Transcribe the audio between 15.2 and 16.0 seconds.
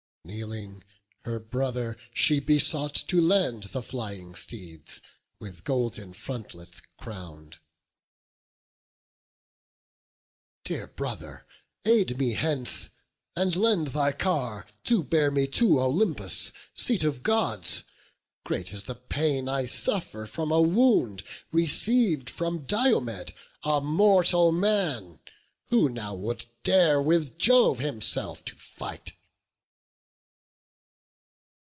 me to